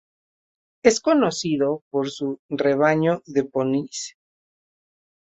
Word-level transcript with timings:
Es 0.81 0.99
conocido 0.99 1.83
por 1.91 2.09
su 2.09 2.39
rebaño 2.49 3.21
de 3.27 3.43
Ponis. 3.43 4.17